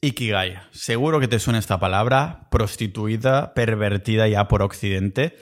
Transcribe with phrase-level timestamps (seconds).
[0.00, 0.60] Ikigai.
[0.70, 5.36] Seguro que te suena esta palabra, prostituida, pervertida ya por Occidente.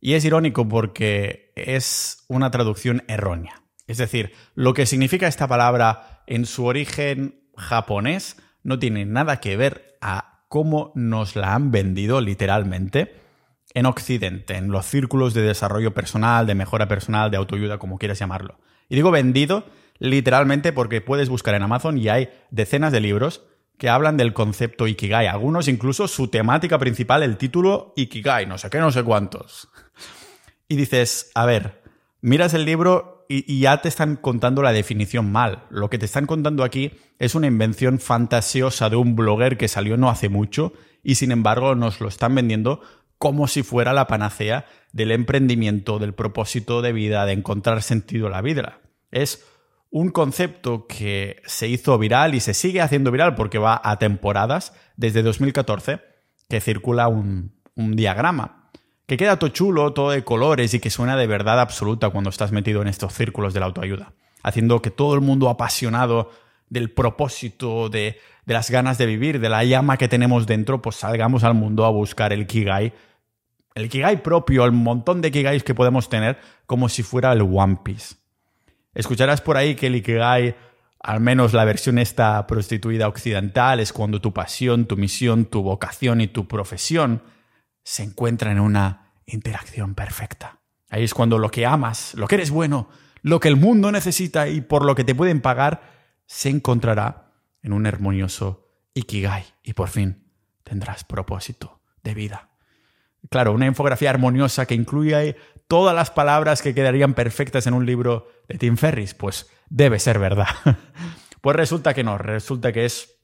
[0.00, 3.62] Y es irónico porque es una traducción errónea.
[3.86, 9.56] Es decir, lo que significa esta palabra en su origen japonés no tiene nada que
[9.56, 13.14] ver a cómo nos la han vendido literalmente
[13.74, 18.18] en Occidente, en los círculos de desarrollo personal, de mejora personal, de autoayuda, como quieras
[18.18, 18.58] llamarlo.
[18.88, 19.64] Y digo vendido
[19.98, 23.42] literalmente porque puedes buscar en Amazon y hay decenas de libros
[23.82, 25.26] que hablan del concepto Ikigai.
[25.26, 29.70] Algunos incluso su temática principal, el título Ikigai, no sé qué, no sé cuántos.
[30.68, 31.82] Y dices, a ver,
[32.20, 35.64] miras el libro y, ya te están contando la definición mal.
[35.68, 39.96] Lo que te están contando aquí es una invención fantasiosa de un blogger que salió
[39.96, 42.82] no hace mucho y sin embargo nos lo están vendiendo
[43.18, 48.30] como si fuera la panacea del emprendimiento, del propósito de vida, de encontrar sentido a
[48.30, 48.78] la vida.
[49.10, 49.44] Es
[49.92, 54.72] un concepto que se hizo viral y se sigue haciendo viral porque va a temporadas
[54.96, 56.00] desde 2014,
[56.48, 58.70] que circula un, diagrama,
[59.06, 62.52] que queda todo chulo, todo de colores y que suena de verdad absoluta cuando estás
[62.52, 66.30] metido en estos círculos de la autoayuda, haciendo que todo el mundo apasionado
[66.70, 70.96] del propósito, de, de las ganas de vivir, de la llama que tenemos dentro, pues
[70.96, 72.94] salgamos al mundo a buscar el Kigai,
[73.74, 77.80] el Kigai propio, el montón de Kigais que podemos tener, como si fuera el One
[77.84, 78.21] Piece.
[78.94, 80.56] Escucharás por ahí que el Ikigai,
[81.00, 86.20] al menos la versión esta prostituida occidental, es cuando tu pasión, tu misión, tu vocación
[86.20, 87.22] y tu profesión
[87.82, 90.60] se encuentran en una interacción perfecta.
[90.90, 92.88] Ahí es cuando lo que amas, lo que eres bueno,
[93.22, 95.82] lo que el mundo necesita y por lo que te pueden pagar,
[96.26, 100.30] se encontrará en un armonioso Ikigai y por fin
[100.64, 102.50] tendrás propósito de vida.
[103.30, 105.36] Claro, una infografía armoniosa que incluye
[105.72, 110.18] todas las palabras que quedarían perfectas en un libro de Tim Ferris, pues debe ser
[110.18, 110.48] verdad.
[111.40, 113.18] pues resulta que no, resulta que es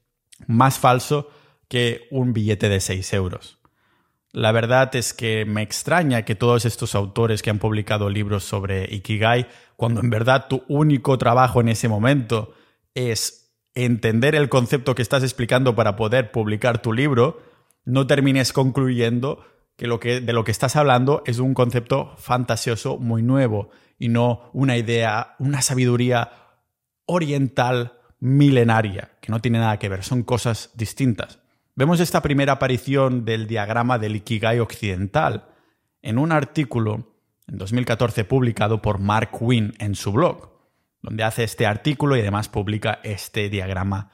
[0.46, 1.28] más falso
[1.69, 3.58] que un billete de 6 euros.
[4.32, 8.94] La verdad es que me extraña que todos estos autores que han publicado libros sobre
[8.94, 12.54] Ikigai, cuando en verdad tu único trabajo en ese momento
[12.94, 17.42] es entender el concepto que estás explicando para poder publicar tu libro,
[17.84, 19.44] no termines concluyendo
[19.78, 24.09] que, lo que de lo que estás hablando es un concepto fantasioso muy nuevo y
[24.09, 26.33] no una idea, una sabiduría
[27.06, 31.39] oriental milenaria, que no tiene nada que ver, son cosas distintas.
[31.77, 35.47] Vemos esta primera aparición del diagrama del Ikigai occidental
[36.03, 37.15] en un artículo
[37.47, 40.50] en 2014 publicado por Mark Wynn en su blog,
[41.03, 44.10] donde hace este artículo y además publica este diagrama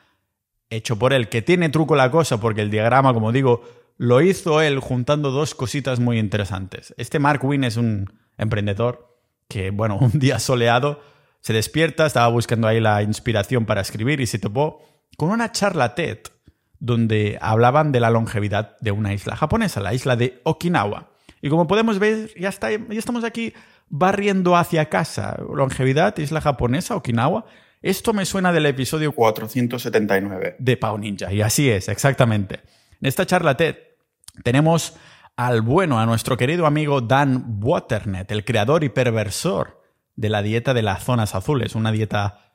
[0.69, 3.63] hecho por él, que tiene truco la cosa porque el diagrama, como digo,
[3.97, 6.95] lo hizo él juntando dos cositas muy interesantes.
[6.97, 9.17] Este Mark Wynn es un emprendedor
[9.49, 11.01] que, bueno, un día soleado
[11.41, 14.83] se despierta, estaba buscando ahí la inspiración para escribir y se topó
[15.17, 16.19] con una charla TED
[16.81, 21.11] donde hablaban de la longevidad de una isla japonesa, la isla de Okinawa.
[21.41, 23.53] Y como podemos ver, ya, está, ya estamos aquí
[23.89, 25.37] barriendo hacia casa.
[25.55, 27.45] Longevidad, isla japonesa, Okinawa.
[27.83, 31.31] Esto me suena del episodio 479 de Pau Ninja.
[31.33, 32.61] Y así es, exactamente.
[33.01, 33.77] En esta charla TED
[34.43, 34.97] tenemos
[35.37, 39.83] al bueno, a nuestro querido amigo Dan Waternet, el creador y perversor
[40.17, 42.55] de la dieta de las zonas azules, una dieta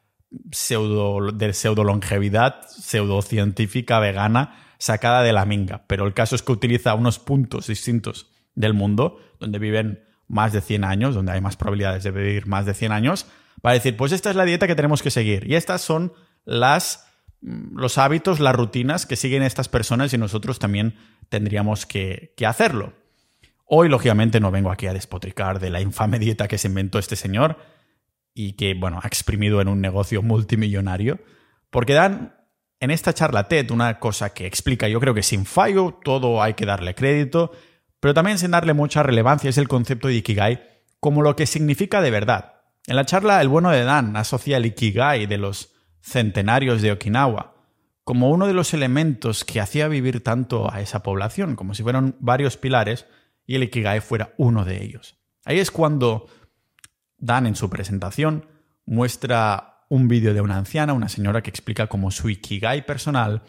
[0.51, 5.85] pseudo, de pseudolongevidad, pseudocientífica, vegana, sacada de la minga.
[5.87, 10.61] Pero el caso es que utiliza unos puntos distintos del mundo, donde viven más de
[10.61, 13.25] 100 años, donde hay más probabilidades de vivir más de 100 años,
[13.61, 15.49] para decir, pues esta es la dieta que tenemos que seguir.
[15.49, 16.13] Y estas son
[16.45, 17.08] las
[17.41, 20.95] los hábitos, las rutinas que siguen estas personas y nosotros también
[21.29, 22.93] tendríamos que, hacerlo.
[23.65, 27.15] Hoy, lógicamente, no vengo aquí a despotricar de la infame dieta que se inventó este
[27.15, 27.57] señor
[28.33, 31.19] y que, bueno, ha exprimido en un negocio multimillonario,
[31.69, 32.35] porque dan
[32.79, 36.53] en esta charla TED una cosa que explica, yo creo que sin fallo, todo hay
[36.53, 37.51] que darle crédito,
[37.99, 40.63] pero también sin darle mucha relevancia es el concepto de Ikigai
[40.99, 42.53] como lo que significa de verdad.
[42.87, 47.55] En la charla, el bueno de Dan asocia el Ikigai de los centenarios de Okinawa,
[48.03, 52.15] como uno de los elementos que hacía vivir tanto a esa población, como si fueran
[52.19, 53.05] varios pilares
[53.45, 55.17] y el Ikigai fuera uno de ellos.
[55.45, 56.27] Ahí es cuando
[57.19, 58.47] Dan en su presentación
[58.85, 63.43] muestra un vídeo de una anciana, una señora que explica cómo su Ikigai personal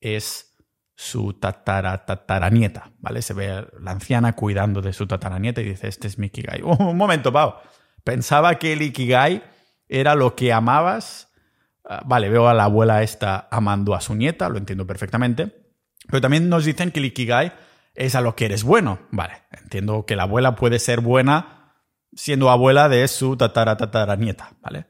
[0.00, 0.56] es
[0.94, 3.22] su tatara, tataranieta, ¿vale?
[3.22, 6.60] Se ve la anciana cuidando de su tataranieta y dice, este es mi Ikigai.
[6.64, 7.54] un momento, Pau.
[8.04, 9.42] Pensaba que el Ikigai
[9.88, 11.27] era lo que amabas
[12.04, 15.66] vale, veo a la abuela esta amando a su nieta, lo entiendo perfectamente.
[16.06, 17.52] Pero también nos dicen que el Ikigai
[17.94, 19.00] es a lo que eres bueno.
[19.10, 21.74] Vale, entiendo que la abuela puede ser buena
[22.14, 24.86] siendo abuela de su tatara tatara nieta, ¿vale?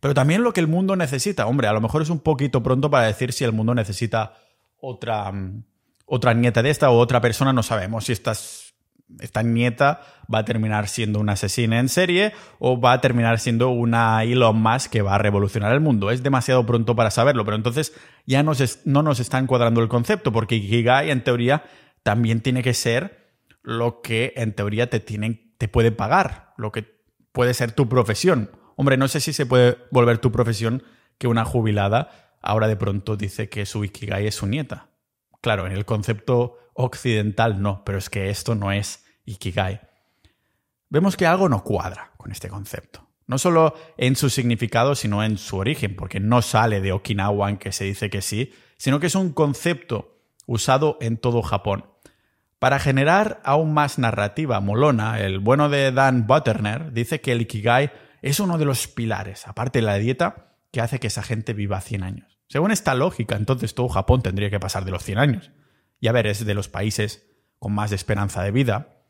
[0.00, 1.46] pero también lo que el mundo necesita.
[1.46, 4.34] Hombre, a lo mejor es un poquito pronto para decir si el mundo necesita
[4.80, 5.64] otra, mm,
[6.06, 8.67] otra nieta de esta o otra persona, no sabemos si estás
[9.20, 10.00] esta nieta
[10.32, 14.60] va a terminar siendo una asesina en serie o va a terminar siendo una Elon
[14.60, 16.10] Musk que va a revolucionar el mundo.
[16.10, 17.94] Es demasiado pronto para saberlo, pero entonces
[18.26, 21.64] ya no nos está encuadrando el concepto, porque Ikigai en teoría
[22.02, 23.28] también tiene que ser
[23.62, 26.84] lo que en teoría te, tienen, te puede pagar, lo que
[27.32, 28.50] puede ser tu profesión.
[28.76, 30.82] Hombre, no sé si se puede volver tu profesión
[31.18, 34.88] que una jubilada ahora de pronto dice que su Ikigai es su nieta.
[35.40, 39.80] Claro, en el concepto occidental no, pero es que esto no es Ikigai.
[40.88, 43.06] Vemos que algo no cuadra con este concepto.
[43.26, 47.58] No solo en su significado, sino en su origen, porque no sale de Okinawa en
[47.58, 51.84] que se dice que sí, sino que es un concepto usado en todo Japón.
[52.58, 57.92] Para generar aún más narrativa molona, el bueno de Dan Butterner dice que el Ikigai
[58.22, 61.80] es uno de los pilares, aparte de la dieta, que hace que esa gente viva
[61.80, 62.38] 100 años.
[62.48, 65.50] Según esta lógica, entonces todo Japón tendría que pasar de los 100 años.
[66.00, 67.28] Y a ver, es de los países
[67.58, 69.02] con más esperanza de vida.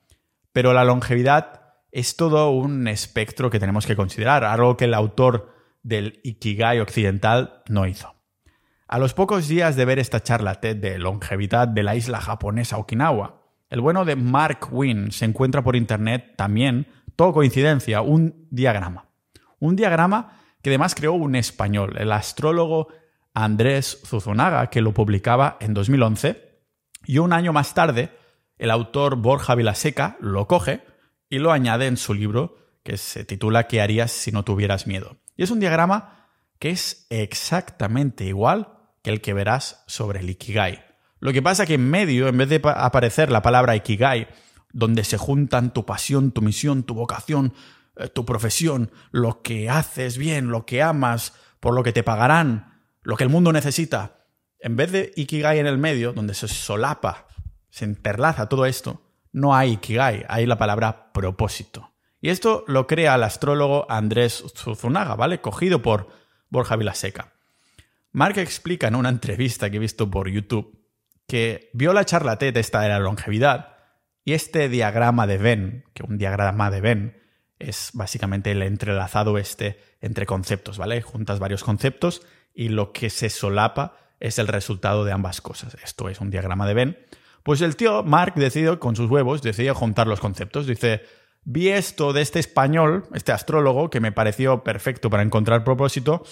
[0.52, 5.54] Pero la longevidad es todo un espectro que tenemos que considerar, algo que el autor
[5.82, 8.14] del Ikigai occidental no hizo.
[8.86, 12.78] A los pocos días de ver esta charla TED de longevidad de la isla japonesa
[12.78, 16.86] Okinawa, el bueno de Mark Wynn se encuentra por internet también,
[17.16, 19.10] todo coincidencia, un diagrama.
[19.58, 22.88] Un diagrama que además creó un español, el astrólogo
[23.34, 26.47] Andrés Zuzunaga, que lo publicaba en 2011
[27.08, 28.12] y un año más tarde,
[28.58, 30.84] el autor Borja Vilaseca lo coge
[31.30, 35.16] y lo añade en su libro que se titula ¿Qué harías si no tuvieras miedo?
[35.34, 36.26] Y es un diagrama
[36.58, 40.84] que es exactamente igual que el que verás sobre el Ikigai.
[41.18, 44.28] Lo que pasa que en medio, en vez de aparecer la palabra Ikigai,
[44.74, 47.54] donde se juntan tu pasión, tu misión, tu vocación,
[47.96, 52.82] eh, tu profesión, lo que haces bien, lo que amas, por lo que te pagarán,
[53.00, 54.17] lo que el mundo necesita,
[54.60, 57.28] en vez de Ikigai en el medio, donde se solapa,
[57.70, 59.02] se interlaza todo esto,
[59.32, 61.92] no hay Ikigai, hay la palabra propósito.
[62.20, 65.40] Y esto lo crea el astrólogo Andrés Zuzunaga, ¿vale?
[65.40, 66.08] Cogido por
[66.48, 67.32] Borja Vilaseca.
[68.12, 70.78] Mark explica en una entrevista que he visto por YouTube
[71.28, 73.76] que vio la charla TED esta de la longevidad
[74.24, 77.22] y este diagrama de Venn, que un diagrama de Venn
[77.58, 81.02] es básicamente el entrelazado este entre conceptos, ¿vale?
[81.02, 82.22] Juntas varios conceptos
[82.54, 85.76] y lo que se solapa es el resultado de ambas cosas.
[85.82, 86.98] Esto es un diagrama de Venn.
[87.42, 90.66] Pues el tío Mark decidió, con sus huevos, decidió juntar los conceptos.
[90.66, 91.02] Dice,
[91.44, 96.24] vi esto de este español, este astrólogo, que me pareció perfecto para encontrar propósito,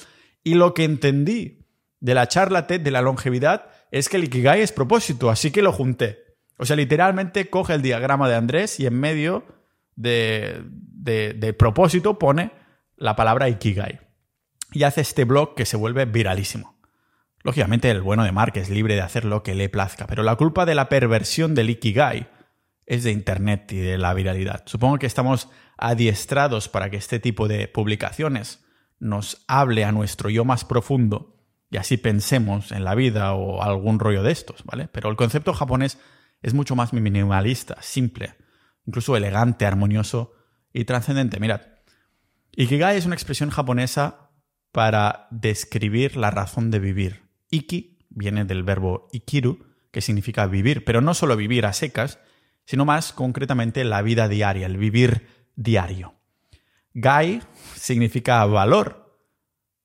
[0.42, 1.66] y lo que entendí
[2.00, 5.72] de la charla de la longevidad es que el Ikigai es propósito, así que lo
[5.72, 6.36] junté.
[6.58, 9.44] O sea, literalmente coge el diagrama de Andrés y en medio
[9.94, 12.52] de, de propósito pone
[12.96, 14.00] la palabra Ikigai.
[14.72, 16.75] Y hace este blog que se vuelve viralísimo.
[17.46, 20.34] Lógicamente, el bueno de Mark es libre de hacer lo que le plazca, pero la
[20.34, 22.28] culpa de la perversión del Ikigai
[22.86, 24.64] es de Internet y de la viralidad.
[24.66, 28.64] Supongo que estamos adiestrados para que este tipo de publicaciones
[28.98, 31.36] nos hable a nuestro yo más profundo
[31.70, 34.88] y así pensemos en la vida o algún rollo de estos, ¿vale?
[34.88, 36.00] Pero el concepto japonés
[36.42, 38.34] es mucho más minimalista, simple,
[38.86, 40.34] incluso elegante, armonioso
[40.72, 41.38] y trascendente.
[41.38, 41.60] Mirad,
[42.56, 44.32] Ikigai es una expresión japonesa
[44.72, 51.00] para describir la razón de vivir Iki viene del verbo ikiru, que significa vivir, pero
[51.00, 52.18] no solo vivir a secas,
[52.64, 56.14] sino más concretamente la vida diaria, el vivir diario.
[56.92, 57.42] Gai
[57.74, 59.20] significa valor,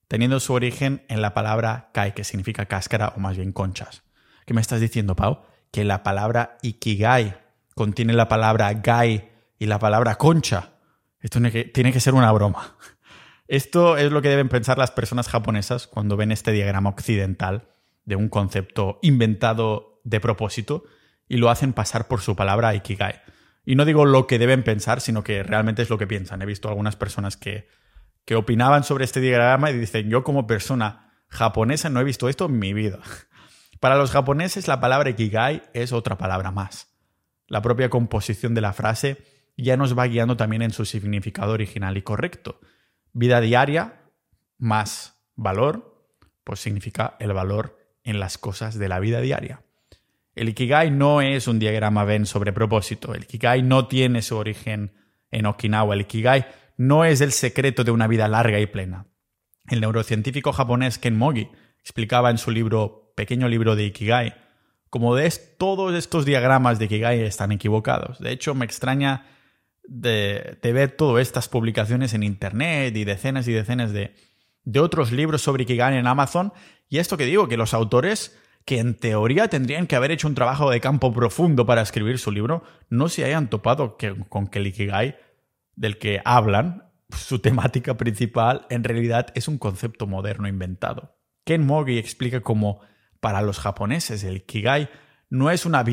[0.08, 4.04] teniendo su origen en la palabra kai, que significa cáscara o más bien conchas.
[4.46, 5.44] ¿Qué me estás diciendo, Pau?
[5.72, 7.38] Que la palabra ikigai
[7.76, 10.74] contiene la palabra gai y la palabra concha.
[11.20, 11.40] Esto
[11.74, 12.76] tiene que ser una broma.
[13.52, 17.68] Esto es lo que deben pensar las personas japonesas cuando ven este diagrama occidental
[18.06, 20.86] de un concepto inventado de propósito
[21.28, 23.22] y lo hacen pasar por su palabra Ikigai.
[23.66, 26.42] Y no digo lo que deben pensar, sino que realmente es lo que piensan.
[26.42, 27.68] He visto algunas personas que,
[28.24, 32.46] que opinaban sobre este diagrama y dicen, yo como persona japonesa no he visto esto
[32.46, 33.00] en mi vida.
[33.82, 36.88] Para los japoneses la palabra Ikigai es otra palabra más.
[37.48, 39.26] La propia composición de la frase
[39.58, 42.62] ya nos va guiando también en su significado original y correcto
[43.14, 44.02] vida diaria
[44.58, 46.08] más valor,
[46.44, 49.64] pues significa el valor en las cosas de la vida diaria.
[50.36, 53.14] El Ikigai no es un diagrama Venn sobre propósito.
[53.14, 54.94] El Ikigai no tiene su origen
[55.30, 55.94] en Okinawa.
[55.94, 56.46] El Ikigai
[56.78, 59.08] no es el secreto de una vida larga y plena.
[59.70, 61.50] El neurocientífico japonés Ken Mogi
[61.80, 64.36] explicaba en su libro, pequeño libro de Ikigai,
[64.90, 68.20] como de todos estos diagramas de Ikigai están equivocados.
[68.20, 69.26] De hecho, me extraña
[69.84, 74.16] de, ver todas estas publicaciones en Internet y decenas y decenas de,
[74.64, 76.54] de otros libros sobre Ikigai en Amazon.
[76.90, 80.36] Y esto que digo, que los autores que en teoría tendrían que haber hecho un
[80.36, 83.98] trabajo de campo profundo para escribir su libro, no se hayan topado
[84.30, 85.18] con que el Ikigai
[85.76, 91.18] del que hablan, su temática principal, en realidad es un concepto moderno inventado.
[91.44, 92.82] Ken Mogi explica cómo
[93.20, 94.90] para los japoneses el Ikigai
[95.32, 95.84] no es una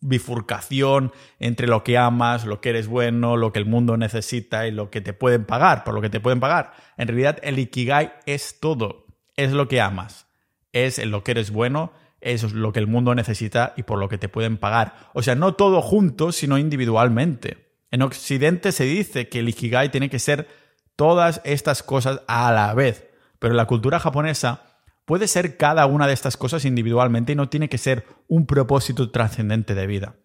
[0.00, 4.70] bifurcación entre lo que amas, lo que eres bueno, lo que el mundo necesita y
[4.70, 6.72] lo que te pueden pagar, por lo que te pueden pagar.
[6.96, 9.06] En realidad el Ikigai es todo,
[9.36, 10.28] es lo que amas,
[10.72, 14.16] es lo que eres bueno, es lo que el mundo necesita y por lo que
[14.16, 14.94] te pueden pagar.
[15.12, 17.68] O sea, no todo junto, sino individualmente.
[17.90, 20.46] En Occidente se dice que el Ikigai tiene que ser
[20.94, 23.08] todas estas cosas a la vez,
[23.40, 24.67] pero en la cultura japonesa
[25.08, 29.10] puede ser cada una de estas cosas individualmente y no tiene que ser un propósito
[29.10, 30.16] trascendente de vida.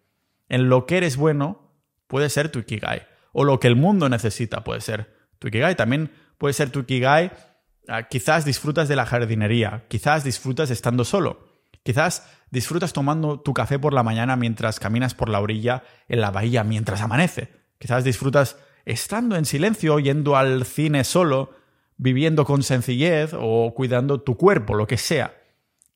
[0.50, 1.72] En lo que eres bueno
[2.06, 5.74] puede ser tu Ikigai, o lo que el mundo necesita puede ser tu Ikigai.
[5.74, 7.32] También puede ser tu Ikigai,
[7.88, 11.48] ah, quizás disfrutas de la jardinería, quizás disfrutas estando solo,
[11.82, 16.30] quizás disfrutas tomando tu café por la mañana mientras caminas por la orilla en la
[16.30, 21.63] bahía mientras amanece, quizás disfrutas estando en silencio, yendo al cine solo,
[21.96, 25.34] viviendo con sencillez o cuidando tu cuerpo, lo que sea.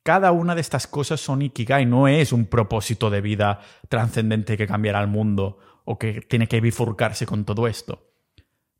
[0.03, 4.67] Cada una de estas cosas son Ikigai, no es un propósito de vida trascendente que
[4.67, 8.11] cambiará el mundo o que tiene que bifurcarse con todo esto.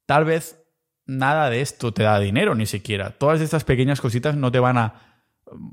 [0.07, 0.63] Tal vez
[1.07, 3.11] nada de esto te da dinero ni siquiera.
[3.11, 5.23] Todas estas pequeñas cositas no te van a,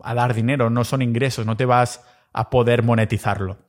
[0.02, 3.60] a dar dinero, no son ingresos, no te vas a poder monetizarlo.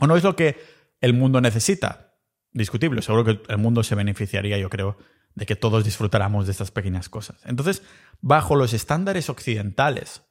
[0.00, 0.56] O no es lo que
[1.00, 2.14] el mundo necesita.
[2.52, 4.96] Discutible, seguro que el mundo se beneficiaría, yo creo,
[5.38, 7.40] de que todos disfrutáramos de estas pequeñas cosas.
[7.44, 7.82] Entonces,
[8.20, 10.22] bajo los estándares occidentales,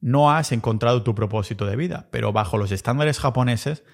[0.00, 3.84] no has encontrado tu propósito de vida, pero bajo los estándares japoneses,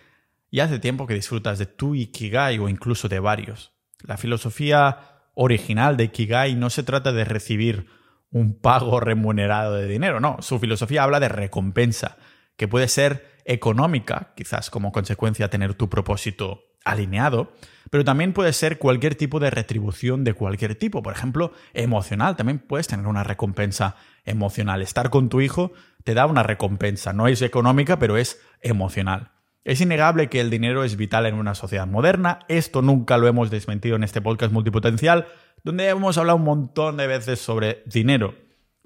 [0.51, 3.73] ya hace tiempo que disfrutas de tu Ikigai o incluso de varios.
[4.03, 4.99] La filosofía
[5.35, 7.89] original de Ikigai no se trata de recibir
[8.31, 12.17] un pago remunerado de dinero, no, su filosofía habla de recompensa,
[12.57, 17.53] que puede ser económica, quizás como consecuencia tener tu propósito alineado,
[17.91, 21.03] pero también puede ser cualquier tipo de retribución de cualquier tipo.
[21.03, 22.37] Por ejemplo, emocional.
[22.37, 24.83] También puedes tener una recompensa emocional.
[24.83, 25.73] Estar con tu hijo
[26.05, 27.13] te da una recompensa.
[27.13, 29.33] No es económica, pero es emocional.
[29.65, 32.41] Es innegable que el dinero es vital en una sociedad moderna.
[32.49, 35.27] Esto nunca lo hemos desmentido en este podcast multipotencial,
[35.65, 38.35] donde hemos hablado un montón de veces sobre dinero.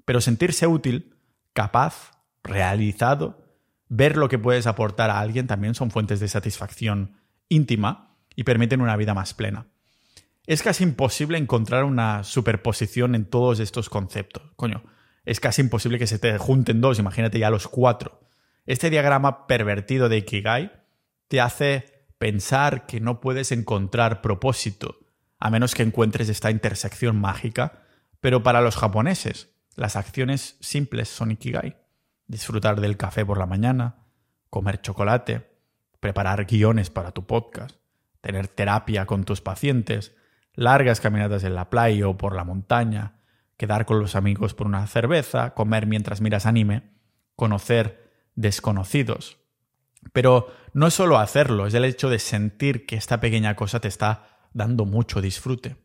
[0.05, 1.17] Pero sentirse útil,
[1.53, 2.11] capaz,
[2.43, 3.45] realizado,
[3.89, 7.20] ver lo que puedes aportar a alguien también son fuentes de satisfacción
[7.51, 9.67] íntima y permiten una vida más plena.
[10.47, 14.43] Es casi imposible encontrar una superposición en todos estos conceptos.
[14.55, 14.83] Coño,
[15.25, 18.21] es casi imposible que se te junten dos, imagínate ya los cuatro.
[18.65, 20.71] Este diagrama pervertido de Ikigai
[21.27, 24.99] te hace pensar que no puedes encontrar propósito,
[25.37, 27.83] a menos que encuentres esta intersección mágica,
[28.19, 31.77] pero para los japoneses, las acciones simples son Ikigai.
[32.27, 34.05] Disfrutar del café por la mañana,
[34.49, 35.50] comer chocolate,
[36.01, 37.77] preparar guiones para tu podcast,
[38.19, 40.13] tener terapia con tus pacientes,
[40.53, 43.21] largas caminatas en la playa o por la montaña,
[43.55, 46.91] quedar con los amigos por una cerveza, comer mientras miras anime,
[47.35, 49.37] conocer desconocidos.
[50.11, 53.87] Pero no es solo hacerlo, es el hecho de sentir que esta pequeña cosa te
[53.87, 55.77] está dando mucho disfrute.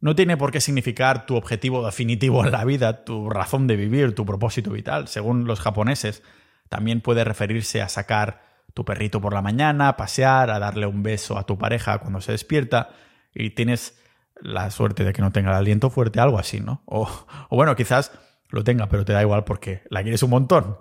[0.00, 4.14] No tiene por qué significar tu objetivo definitivo en la vida, tu razón de vivir,
[4.14, 5.08] tu propósito vital.
[5.08, 6.22] Según los japoneses,
[6.68, 11.38] también puede referirse a sacar tu perrito por la mañana, pasear, a darle un beso
[11.38, 12.90] a tu pareja cuando se despierta
[13.34, 14.00] y tienes
[14.40, 16.82] la suerte de que no tenga el aliento fuerte, algo así, ¿no?
[16.86, 17.08] O,
[17.50, 18.12] bueno, quizás
[18.50, 20.78] lo tenga, pero te da igual porque la quieres un montón.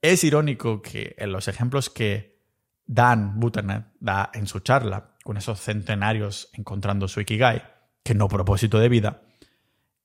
[0.00, 2.42] Es irónico que en los ejemplos que
[2.86, 7.62] Dan Buchanan da en su charla, con esos centenarios encontrando su Ikigai,
[8.02, 9.22] que no propósito de vida,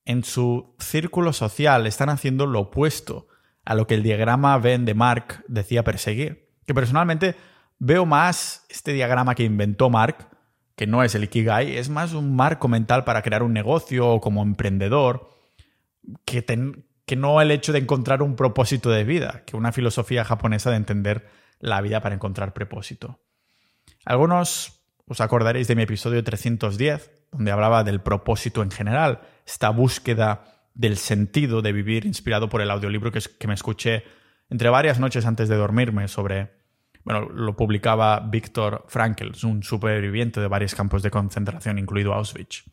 [0.06, 3.28] en su círculo social están haciendo lo opuesto
[3.64, 7.34] a lo que el diagrama Venn de Mark decía perseguir que personalmente
[7.80, 10.28] veo más este diagrama que inventó Mark,
[10.76, 14.20] que no es el Ikigai, es más un marco mental para crear un negocio o
[14.20, 15.30] como emprendedor,
[16.24, 16.44] que,
[17.04, 20.76] que no el hecho de encontrar un propósito de vida, que una filosofía japonesa de
[20.76, 23.18] entender la vida para encontrar propósito.
[24.04, 30.44] Algunos os acordaréis de mi episodio 310, donde hablaba del propósito en general, esta búsqueda
[30.74, 34.04] del sentido de vivir inspirado por el audiolibro que, que me escuché
[34.48, 36.59] entre varias noches antes de dormirme sobre
[37.10, 42.64] bueno, lo publicaba Víctor Frankl, un superviviente de varios campos de concentración, incluido Auschwitz.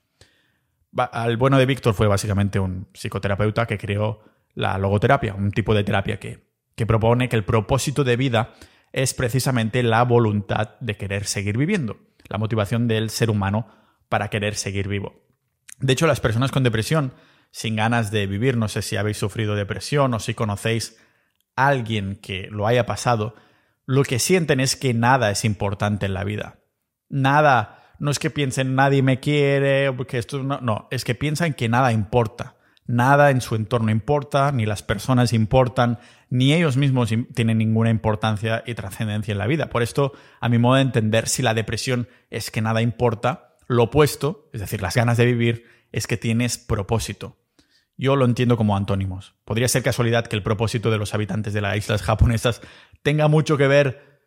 [1.13, 5.83] El bueno de Víctor fue básicamente un psicoterapeuta que creó la logoterapia, un tipo de
[5.83, 8.53] terapia que, que propone que el propósito de vida
[8.91, 13.67] es precisamente la voluntad de querer seguir viviendo, la motivación del ser humano
[14.09, 15.21] para querer seguir vivo.
[15.79, 17.13] De hecho, las personas con depresión
[17.51, 18.57] sin ganas de vivir.
[18.57, 20.97] No sé si habéis sufrido depresión o si conocéis
[21.55, 23.35] a alguien que lo haya pasado.
[23.87, 26.59] Lo que sienten es que nada es importante en la vida.
[27.07, 31.53] Nada, no es que piensen nadie me quiere, porque esto no, no, es que piensan
[31.53, 32.57] que nada importa.
[32.85, 38.61] Nada en su entorno importa, ni las personas importan, ni ellos mismos tienen ninguna importancia
[38.65, 39.69] y trascendencia en la vida.
[39.69, 43.83] Por esto, a mi modo de entender, si la depresión es que nada importa, lo
[43.83, 47.37] opuesto, es decir, las ganas de vivir, es que tienes propósito.
[47.97, 49.33] Yo lo entiendo como antónimos.
[49.43, 52.61] Podría ser casualidad que el propósito de los habitantes de las islas japonesas
[53.03, 54.21] tenga mucho que ver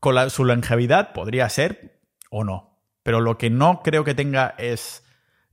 [0.00, 2.00] con su longevidad, podría ser
[2.30, 2.78] o no.
[3.02, 5.02] Pero lo que no creo que tenga es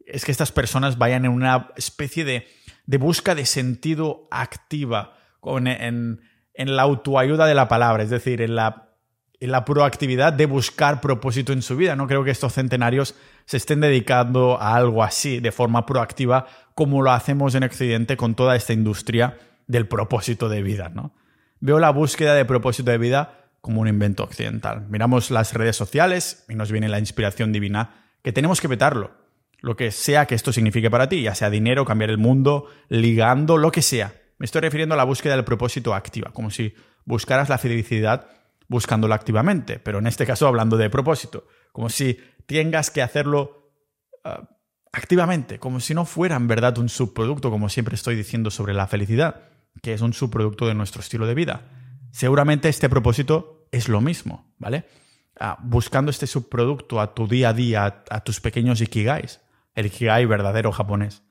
[0.08, 2.48] es que estas personas vayan en una especie de,
[2.86, 6.22] de busca de sentido activa, en,
[6.54, 8.90] en, la autoayuda de la palabra, es decir, en la,
[9.40, 11.96] en la proactividad de buscar propósito en su vida.
[11.96, 17.02] No creo que estos centenarios se estén dedicando a algo así de forma proactiva como
[17.02, 20.90] lo hacemos en Occidente con toda esta industria del propósito de vida.
[20.90, 21.14] ¿no?
[21.60, 24.86] Veo la búsqueda de propósito de vida como un invento occidental.
[24.90, 29.28] Miramos las redes sociales y nos viene la inspiración divina que tenemos que vetarlo
[29.60, 33.58] lo que sea que esto signifique para ti, ya sea dinero, cambiar el mundo, ligando,
[33.58, 34.14] lo que sea.
[34.38, 36.74] Me estoy refiriendo a la búsqueda del propósito activa, como si
[37.06, 38.28] buscaras la felicidad
[38.68, 43.72] buscándola activamente, pero en este caso hablando de propósito, como si tengas que hacerlo
[44.24, 44.50] ah,
[44.92, 48.88] activamente, como si no fuera en verdad un subproducto, como siempre estoy diciendo sobre la
[48.88, 49.50] felicidad,
[49.82, 51.70] que es un subproducto de nuestro estilo de vida.
[52.12, 54.86] Seguramente este propósito es lo mismo, ¿vale?
[55.40, 59.42] Ah, buscando este subproducto a tu día a día, a tus pequeños ikigais
[59.78, 61.22] el Ikigai verdadero japonés.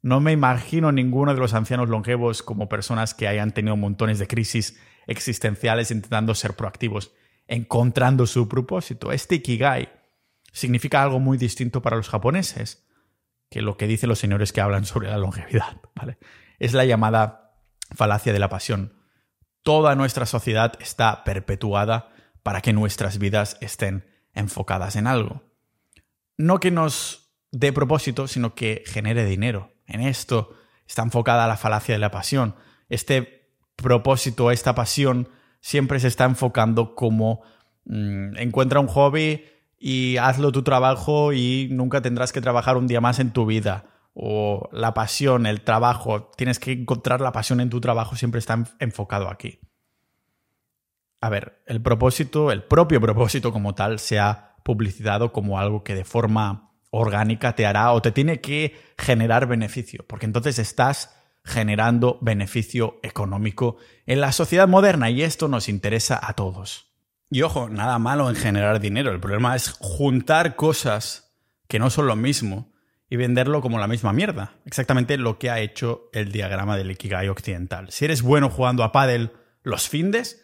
[0.00, 4.26] No me imagino ninguno de los ancianos longevos como personas que hayan tenido montones de
[4.26, 7.12] crisis existenciales intentando ser proactivos,
[7.46, 9.12] encontrando su propósito.
[9.12, 9.90] Este Ikigai
[10.52, 12.88] significa algo muy distinto para los japoneses
[13.50, 15.76] que lo que dicen los señores que hablan sobre la longevidad.
[15.94, 16.16] ¿vale?
[16.58, 17.41] Es la llamada
[17.94, 18.94] falacia de la pasión.
[19.62, 22.10] Toda nuestra sociedad está perpetuada
[22.42, 25.42] para que nuestras vidas estén enfocadas en algo.
[26.36, 29.72] No que nos de propósito, sino que genere dinero.
[29.86, 32.56] En esto está enfocada la falacia de la pasión.
[32.88, 35.28] Este propósito, esta pasión,
[35.60, 37.42] siempre se está enfocando como
[37.84, 39.44] mm, encuentra un hobby
[39.78, 43.91] y hazlo tu trabajo y nunca tendrás que trabajar un día más en tu vida.
[44.14, 48.62] O la pasión, el trabajo, tienes que encontrar la pasión en tu trabajo, siempre está
[48.78, 49.60] enfocado aquí.
[51.20, 55.94] A ver, el propósito, el propio propósito como tal, se ha publicitado como algo que
[55.94, 62.18] de forma orgánica te hará o te tiene que generar beneficio, porque entonces estás generando
[62.20, 66.92] beneficio económico en la sociedad moderna y esto nos interesa a todos.
[67.30, 71.34] Y ojo, nada malo en generar dinero, el problema es juntar cosas
[71.66, 72.71] que no son lo mismo
[73.12, 74.54] y venderlo como la misma mierda.
[74.64, 77.90] Exactamente lo que ha hecho el diagrama del Ikigai occidental.
[77.90, 80.42] Si eres bueno jugando a pádel los findes,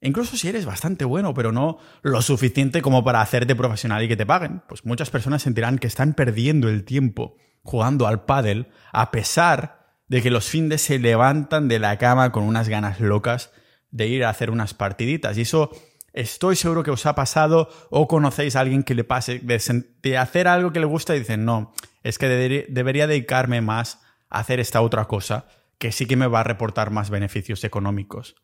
[0.00, 4.14] incluso si eres bastante bueno, pero no lo suficiente como para hacerte profesional y que
[4.16, 9.10] te paguen, pues muchas personas sentirán que están perdiendo el tiempo jugando al pádel a
[9.10, 13.50] pesar de que los findes se levantan de la cama con unas ganas locas
[13.90, 15.36] de ir a hacer unas partiditas.
[15.38, 15.72] Y eso
[16.14, 20.48] estoy seguro que os ha pasado o conocéis a alguien que le pase de, hacer
[20.48, 22.28] algo que le gusta y dicen, no, es que
[22.68, 24.00] debería dedicarme más
[24.30, 25.46] a hacer esta otra cosa
[25.78, 28.36] que sí que me va a reportar más beneficios económicos.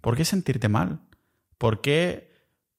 [0.00, 1.00] ¿Por qué sentirte mal?
[1.58, 2.32] ¿Por qué,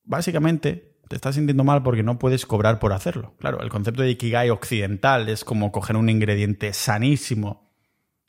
[0.03, 3.33] básicamente, te estás sintiendo mal porque no puedes cobrar por hacerlo?
[3.39, 7.71] Claro, el concepto de Ikigai occidental es como coger un ingrediente sanísimo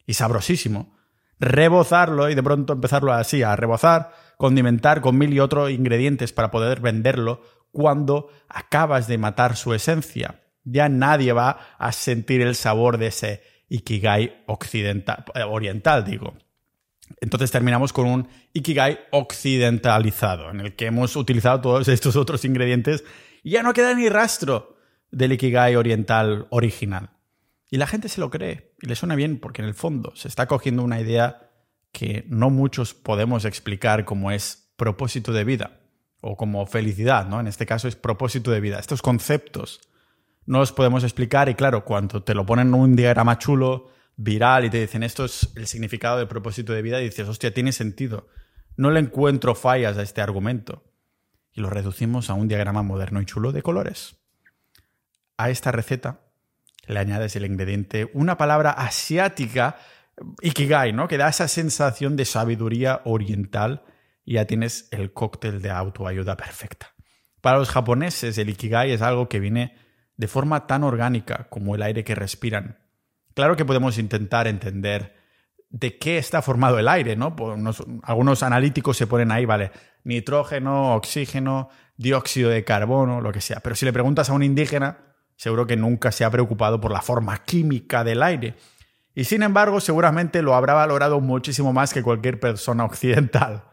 [0.07, 0.95] y sabrosísimo,
[1.41, 4.13] rebozarlo y de pronto empezarlo así, a rebozar,
[4.45, 7.41] condimentar con mil y otros ingredientes para poder venderlo
[7.73, 10.43] cuando acabas de matar su esencia.
[10.65, 16.35] Ya nadie va a sentir el sabor de ese Ikigai occidental, oriental, digo.
[17.23, 23.03] Entonces terminamos con un Ikigai occidentalizado, en el que hemos utilizado todos estos otros ingredientes
[23.43, 24.77] y ya no queda ni rastro
[25.11, 27.13] del Ikigai oriental original.
[27.71, 30.29] Y la gente se lo cree y le suena bien porque en el fondo se
[30.29, 31.51] está cogiendo una idea
[31.95, 35.81] que no muchos podemos explicar como es propósito de vida
[36.21, 37.39] o como felicidad, ¿no?
[37.39, 38.81] En este caso es propósito de vida.
[38.81, 39.81] Estos conceptos
[40.45, 44.65] no los podemos explicar y claro, cuando te lo ponen en un diagrama chulo, viral
[44.65, 47.71] y te dicen esto es el significado de propósito de vida y dices, hostia, tiene
[47.71, 48.27] sentido.
[48.77, 50.83] No le encuentro fallas a este argumento.
[51.53, 54.17] Y lo reducimos a un diagrama moderno y chulo de colores.
[55.37, 56.21] A esta receta
[56.89, 59.77] le añades el ingrediente, una palabra asiática,
[60.43, 61.09] ikigai, ¿no?
[61.09, 63.85] Que da esa sensación de sabiduría oriental
[64.25, 66.95] y ya tienes el cóctel de autoayuda perfecta.
[67.41, 69.77] Para los japoneses el ikigai es algo que viene
[70.17, 72.79] de forma tan orgánica como el aire que respiran
[73.35, 75.17] Claro que podemos intentar entender
[75.69, 77.35] de qué está formado el aire, ¿no?
[78.05, 79.73] Algunos analíticos se ponen ahí, vale,
[80.05, 83.59] nitrógeno, oxígeno, dióxido de carbono, lo que sea.
[83.61, 87.03] Pero si le preguntas a un indígena, seguro que nunca se ha preocupado por la
[87.03, 88.55] forma química del aire.
[89.15, 93.65] Y sin embargo, seguramente lo habrá valorado muchísimo más que cualquier persona occidental.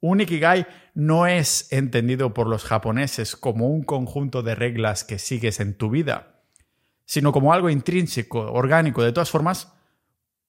[0.00, 5.60] Un ikigai no es entendido por los japoneses como un conjunto de reglas que sigues
[5.60, 6.42] en tu vida,
[7.06, 9.02] sino como algo intrínseco, orgánico.
[9.02, 9.72] De todas formas,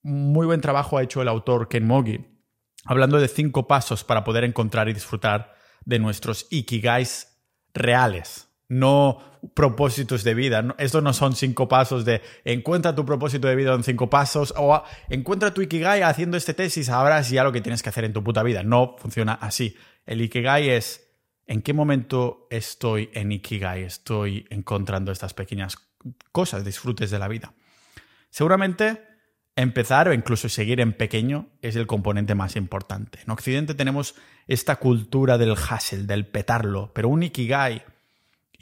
[0.04, 2.26] muy buen trabajo ha hecho el autor Ken Mogi,
[2.84, 5.56] hablando de cinco pasos para poder encontrar y disfrutar
[5.86, 7.40] de nuestros ikigais
[7.74, 9.20] reales, no
[9.54, 10.76] propósitos de vida.
[10.78, 14.84] Estos no son cinco pasos de encuentra tu propósito de vida en cinco pasos o
[15.10, 18.24] encuentra tu ikigai haciendo este tesis, sabrás ya lo que tienes que hacer en tu
[18.24, 18.64] puta vida.
[18.64, 19.76] No funciona así.
[20.06, 21.08] El ikigai es
[21.48, 25.78] en qué momento estoy en ikigai, estoy encontrando estas pequeñas
[26.32, 27.54] cosas, disfrutes de la vida.
[28.30, 29.16] Seguramente
[29.58, 33.20] Empezar o incluso seguir en pequeño es el componente más importante.
[33.24, 34.16] En Occidente tenemos
[34.48, 37.82] esta cultura del hustle, del petarlo, pero un ikigai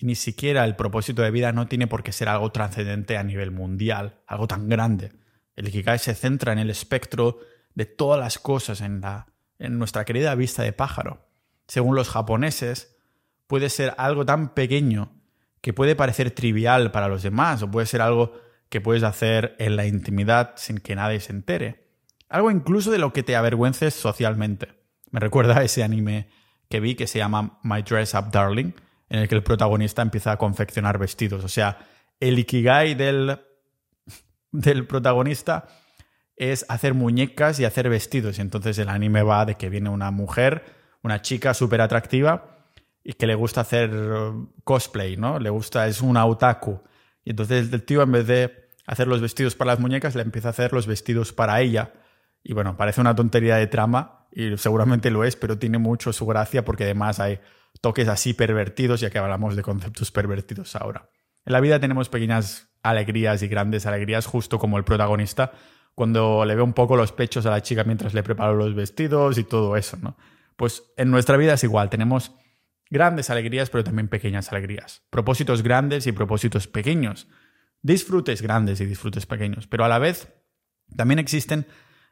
[0.04, 3.52] ni siquiera el propósito de vida no tiene por qué ser algo trascendente a nivel
[3.52, 5.14] mundial, algo tan grande.
[5.56, 7.40] El ikigai se centra en el espectro
[7.74, 9.28] de todas las cosas en, la,
[9.60, 11.26] en nuestra querida vista de pájaro.
[11.70, 12.98] Según los japoneses,
[13.48, 15.22] puede ser algo tan pequeño
[15.62, 18.34] que puede parecer trivial para los demás o puede ser algo
[18.68, 21.88] que puedes hacer en la intimidad sin que nadie se entere.
[22.28, 24.68] Algo incluso de lo que te avergüences socialmente.
[25.12, 26.28] Me recuerda a ese anime
[26.70, 28.74] que vi que se llama My Dress Up Darling,
[29.14, 31.44] en el que el protagonista empieza a confeccionar vestidos.
[31.44, 31.78] O sea,
[32.20, 33.40] el ikigai del,
[34.52, 35.68] del protagonista
[36.36, 38.40] es hacer muñecas y hacer vestidos.
[38.40, 40.66] Y entonces el anime va de que viene una mujer,
[41.04, 42.58] una chica súper atractiva
[43.04, 43.92] y que le gusta hacer
[44.64, 45.38] cosplay, ¿no?
[45.38, 46.82] Le gusta, es un otaku.
[47.24, 50.48] Y entonces el tío en vez de hacer los vestidos para las muñecas, le empieza
[50.48, 51.94] a hacer los vestidos para ella.
[52.44, 56.26] Y bueno, parece una tontería de trama, y seguramente lo es, pero tiene mucho su
[56.26, 57.40] gracia porque además hay
[57.82, 61.10] toques así pervertidos, ya que hablamos de conceptos pervertidos ahora.
[61.46, 65.52] En la vida tenemos pequeñas alegrías y grandes alegrías, justo como el protagonista,
[65.96, 69.38] cuando le ve un poco los pechos a la chica mientras le preparo los vestidos
[69.38, 70.18] y todo eso, ¿no?
[70.56, 72.32] Pues en nuestra vida es igual, tenemos
[72.90, 75.04] grandes alegrías, pero también pequeñas alegrías.
[75.10, 77.28] Propósitos grandes y propósitos pequeños
[77.82, 80.34] disfrutes grandes y disfrutes pequeños, pero a la vez
[80.96, 81.68] también existen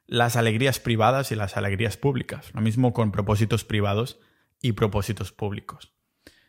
[0.05, 4.19] las alegrías privadas y las alegrías públicas, lo mismo con propósitos privados
[4.61, 5.93] y propósitos públicos.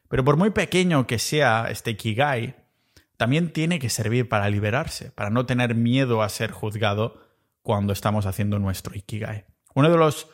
[0.09, 2.57] Pero por muy pequeño que sea este Kigai,
[3.17, 7.21] también tiene que servir para liberarse, para no tener miedo a ser juzgado
[7.63, 9.47] cuando estamos haciendo nuestro Ikigai.
[9.75, 10.29] Uno de los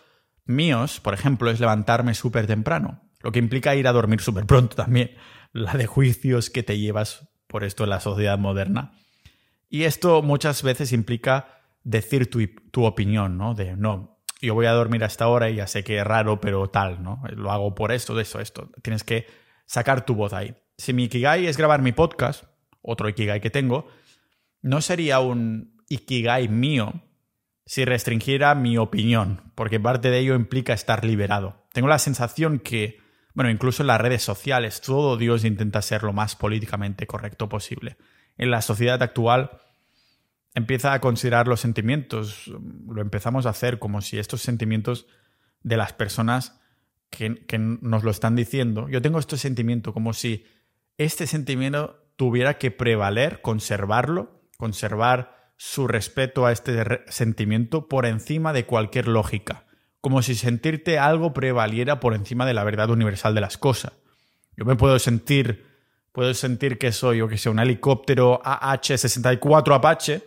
[0.44, 4.76] míos, por ejemplo, es levantarme súper temprano, lo que implica ir a dormir súper pronto
[4.76, 5.12] también,
[5.52, 8.92] la de juicios que te llevas por esto en la sociedad moderna.
[9.68, 13.54] Y esto muchas veces implica decir tu, opinión, ¿no?
[13.54, 16.68] De, no, yo voy a dormir hasta ahora y ya sé que es raro, pero
[16.68, 17.22] tal, ¿no?
[17.30, 18.70] Lo hago por esto, de esto, esto.
[18.82, 19.26] Tienes que
[19.66, 20.54] sacar tu voz ahí.
[20.76, 22.44] Si mi Ikigai es grabar mi podcast,
[22.82, 23.88] otro Ikigai que tengo,
[24.62, 27.02] no sería un Ikigai mío
[27.66, 31.66] si restringiera mi opinión, porque parte de ello implica estar liberado.
[31.72, 32.98] Tengo la sensación que
[33.38, 37.96] bueno, incluso en las redes sociales, todo Dios intenta ser lo más políticamente correcto posible.
[38.36, 39.60] En la sociedad actual
[40.58, 45.06] empieza a considerar los sentimientos, lo empezamos a hacer como si estos sentimientos
[45.62, 46.60] de las personas
[47.10, 50.44] que, nos lo están diciendo, yo tengo este sentimiento como si
[50.98, 58.66] este sentimiento tuviera que prevaler, conservarlo, conservar su respeto a este sentimiento por encima de
[58.66, 59.64] cualquier lógica
[60.00, 63.92] como si sentirte algo prevaliera por encima de la verdad universal de las cosas.
[64.56, 65.66] Yo me puedo sentir,
[66.12, 70.22] puedo sentir que soy, o que sea, un helicóptero AH-64 Apache,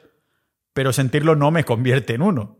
[0.74, 2.58] pero sentirlo no me convierte en uno.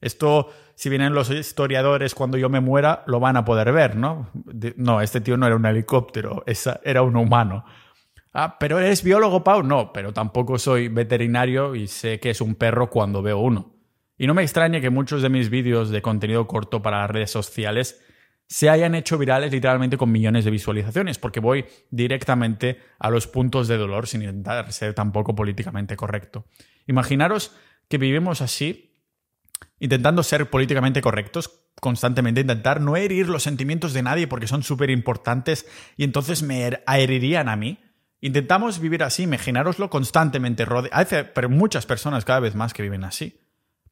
[0.00, 4.30] Esto, si vienen los historiadores cuando yo me muera, lo van a poder ver, ¿no?
[4.76, 6.44] No, este tío no era un helicóptero,
[6.82, 7.64] era un humano.
[8.32, 9.62] Ah, pero eres biólogo, Pau.
[9.62, 13.74] No, pero tampoco soy veterinario y sé que es un perro cuando veo uno.
[14.18, 18.02] Y no me extraña que muchos de mis vídeos de contenido corto para redes sociales
[18.48, 23.68] se hayan hecho virales literalmente con millones de visualizaciones, porque voy directamente a los puntos
[23.68, 26.46] de dolor sin intentar ser tampoco políticamente correcto.
[26.86, 27.56] Imaginaros
[27.88, 28.98] que vivimos así,
[29.78, 34.90] intentando ser políticamente correctos, constantemente intentar no herir los sentimientos de nadie porque son súper
[34.90, 37.78] importantes y entonces me herirían a mí.
[38.20, 40.64] Intentamos vivir así, imaginároslo constantemente,
[41.34, 43.40] pero muchas personas cada vez más que viven así.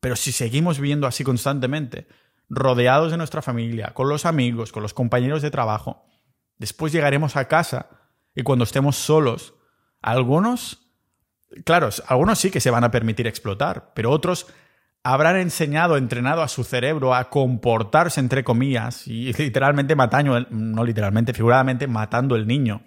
[0.00, 2.06] Pero si seguimos viviendo así constantemente,
[2.50, 6.04] rodeados de nuestra familia, con los amigos, con los compañeros de trabajo,
[6.58, 7.88] después llegaremos a casa
[8.34, 9.54] y cuando estemos solos,
[10.02, 10.90] algunos
[11.64, 14.46] claro, algunos sí que se van a permitir explotar, pero otros
[15.02, 21.32] habrán enseñado, entrenado a su cerebro a comportarse, entre comillas, y literalmente matando, no literalmente,
[21.32, 22.82] figuradamente matando el niño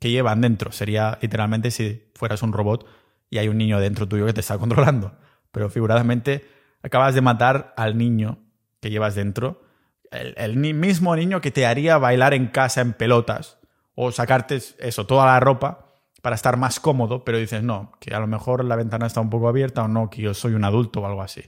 [0.00, 0.72] que llevan dentro.
[0.72, 2.86] Sería literalmente si fueras un robot
[3.30, 5.16] y hay un niño dentro tuyo que te está controlando.
[5.52, 6.46] Pero figuradamente
[6.82, 8.38] acabas de matar al niño
[8.80, 9.62] que llevas dentro,
[10.10, 13.58] el, mismo niño que te haría bailar en casa en pelotas
[13.94, 15.86] o sacarte eso, toda la ropa
[16.22, 19.30] para estar más cómodo, pero dices, no, que a lo mejor la ventana está un
[19.30, 21.42] poco abierta o no, que yo soy un adulto o algo así.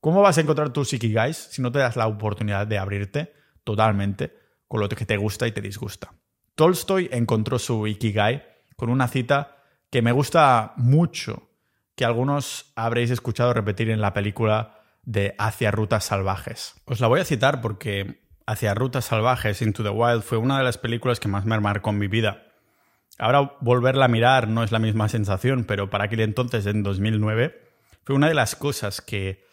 [0.00, 3.32] ¿Cómo vas a encontrar tus ikigais si no te das la oportunidad de abrirte
[3.64, 4.36] totalmente
[4.68, 6.12] con lo que te gusta y te disgusta?
[6.54, 8.44] Tolstoy encontró su ikigai
[8.76, 9.56] con una cita
[9.90, 11.48] que me gusta mucho,
[11.94, 14.73] que algunos habréis escuchado repetir en la película
[15.04, 16.74] de Hacia Rutas Salvajes.
[16.86, 20.64] Os la voy a citar porque Hacia Rutas Salvajes, Into the Wild, fue una de
[20.64, 22.44] las películas que más me marcó en mi vida.
[23.18, 27.60] Ahora volverla a mirar no es la misma sensación, pero para aquel entonces, en 2009,
[28.04, 29.44] fue una de las cosas que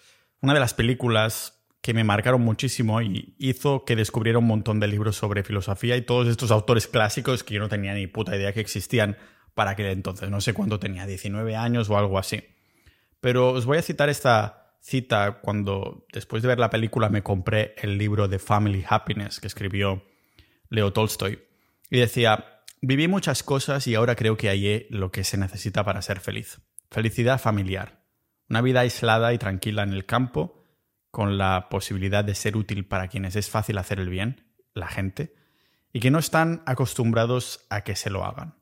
[0.41, 4.87] una de las películas que me marcaron muchísimo y hizo que descubriera un montón de
[4.87, 8.53] libros sobre filosofía y todos estos autores clásicos que yo no tenía ni puta idea
[8.53, 9.17] que existían
[9.55, 10.29] para aquel entonces.
[10.29, 12.43] No sé cuánto tenía, 19 años o algo así.
[13.19, 17.75] Pero os voy a citar esta cita cuando después de ver la película me compré
[17.77, 20.03] el libro de Family Happiness que escribió
[20.69, 21.39] Leo Tolstoy.
[21.89, 26.01] Y decía, viví muchas cosas y ahora creo que hallé lo que se necesita para
[26.01, 26.59] ser feliz.
[26.89, 28.01] Felicidad familiar
[28.51, 30.61] una vida aislada y tranquila en el campo,
[31.09, 35.33] con la posibilidad de ser útil para quienes es fácil hacer el bien, la gente,
[35.93, 38.55] y que no están acostumbrados a que se lo hagan.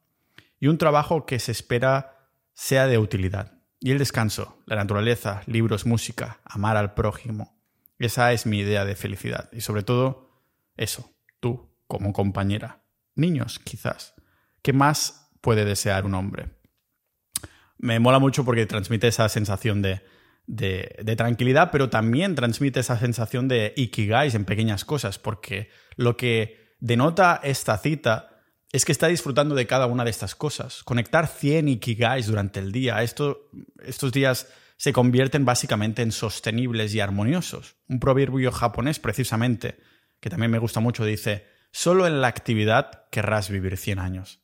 [0.59, 3.58] Y un trabajo que se espera sea de utilidad.
[3.79, 7.57] Y el descanso, la naturaleza, libros, música, amar al prójimo.
[7.97, 9.49] Esa es mi idea de felicidad.
[9.53, 10.31] Y sobre todo,
[10.75, 12.81] eso, tú como compañera.
[13.15, 14.13] Niños, quizás.
[14.61, 16.59] ¿Qué más puede desear un hombre?
[17.79, 20.01] me mola mucho porque transmite esa sensación de,
[20.45, 26.75] de, tranquilidad, pero también transmite esa sensación de ikigais en pequeñas cosas, porque lo que
[26.79, 28.28] denota esta cita
[28.71, 30.83] es que está disfrutando de cada una de estas cosas.
[30.83, 33.49] Conectar 100 ikigais durante el día, esto,
[33.83, 37.75] estos días se convierten básicamente en sostenibles y armoniosos.
[37.87, 39.79] Un proverbio japonés, precisamente,
[40.19, 44.39] que también me gusta mucho, dice, solo en la actividad querrás vivir 100 años.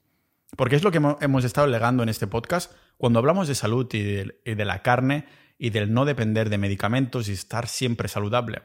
[0.57, 4.01] Porque es lo que hemos estado legando en este podcast, cuando hablamos de salud y
[4.01, 5.25] de, la carne
[5.57, 8.63] y del no depender de medicamentos y estar siempre saludable,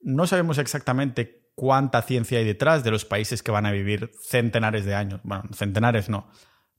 [0.00, 4.84] no sabemos exactamente cuánta ciencia hay detrás de los países que van a vivir centenares
[4.84, 5.20] de años.
[5.24, 6.30] Bueno, centenares no,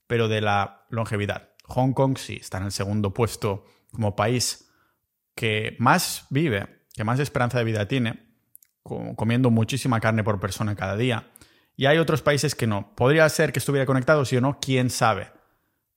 [0.06, 1.50] pero de la longevidad.
[1.64, 4.70] Hong Kong sí está en el segundo puesto como país
[5.34, 8.30] que más vive, que más esperanza de vida tiene,
[8.82, 11.30] comiendo muchísima carne por persona cada día.
[11.76, 12.94] Y hay otros países que no.
[12.96, 15.38] Podría ser que estuviera conectado, sí o no, quién sabe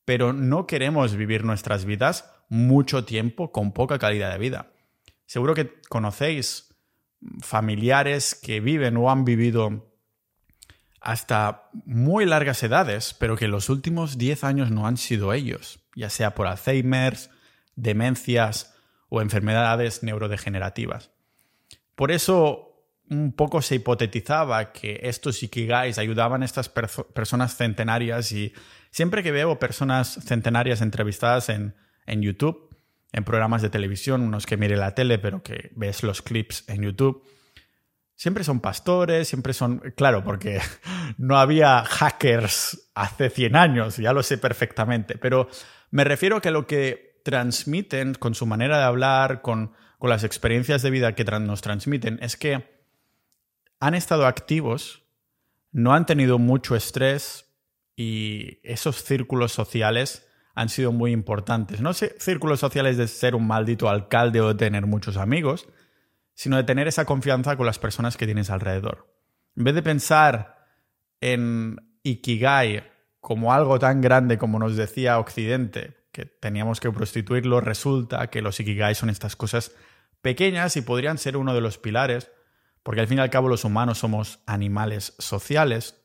[0.06, 4.74] pero no queremos vivir nuestras vidas mucho tiempo con poca calidad de vida.
[5.26, 6.71] Seguro que conocéis
[7.42, 9.92] familiares que viven o han vivido
[11.02, 16.10] hasta muy largas edades, pero que los últimos 10 años no han sido ellos, ya
[16.10, 17.32] sea por Alzheimer's,
[17.76, 18.76] demencias
[19.10, 21.12] o enfermedades neurodegenerativas.
[21.96, 22.72] Por eso
[23.10, 28.54] un poco se hipotetizaba que estos ikigais ayudaban a estas personas centenarias y
[28.90, 32.71] siempre que veo personas centenarias entrevistadas en, en, YouTube,
[33.13, 36.84] en programas de televisión, unos que mire la tele pero que ves los clips en
[36.84, 37.24] YouTube,
[38.15, 40.62] siempre son pastores, siempre son, claro, porque
[41.17, 45.50] no había hackers hace 100 años, ya lo sé perfectamente, pero
[45.89, 50.24] me refiero a que lo que transmiten con su manera de hablar, con, con las
[50.24, 52.82] experiencias de vida que nos transmiten, es que
[53.80, 55.04] han estado activos,
[55.71, 57.52] no han tenido mucho estrés
[57.95, 61.82] y esos círculos sociales han sido muy importantes.
[61.82, 65.68] No círculos sociales de ser un maldito alcalde o de tener muchos amigos,
[66.34, 69.14] sino de tener esa confianza con las personas que tienes alrededor.
[69.56, 70.66] En vez de pensar
[71.20, 72.84] en Ikigai
[73.20, 78.60] como algo tan grande como nos decía Occidente, que teníamos que prostituirlo, resulta que los
[78.60, 79.74] Ikigai son estas cosas
[80.22, 82.32] pequeñas y podrían ser uno de los pilares
[82.84, 86.02] porque al fin y al cabo los humanos somos animales sociales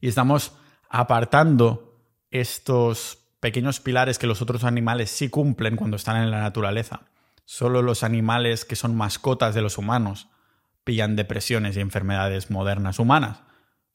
[0.00, 0.52] y estamos
[0.88, 7.02] apartando estos pequeños pilares que los otros animales sí cumplen cuando están en la naturaleza.
[7.44, 10.28] Solo los animales que son mascotas de los humanos
[10.84, 13.42] pillan depresiones y enfermedades modernas humanas,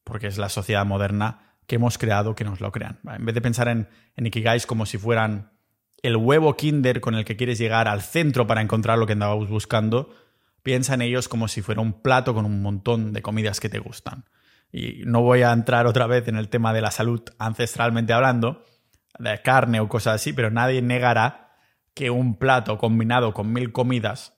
[0.04, 2.98] porque es la sociedad moderna que hemos creado que nos lo crean.
[3.04, 5.52] En vez de pensar en, en Ikigais como si fueran
[6.02, 9.48] el huevo kinder con el que quieres llegar al centro para encontrar lo que andabas
[9.48, 10.14] buscando,
[10.62, 13.78] piensa en ellos como si fuera un plato con un montón de comidas que te
[13.78, 14.24] gustan.
[14.70, 18.64] Y no voy a entrar otra vez en el tema de la salud ancestralmente hablando,
[19.18, 21.56] de carne o cosas así, pero nadie negará
[21.94, 24.34] que un plato combinado con mil comidas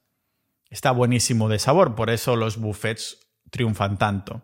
[0.71, 1.95] está buenísimo de sabor.
[1.95, 3.19] Por eso los buffets
[3.51, 4.43] triunfan tanto.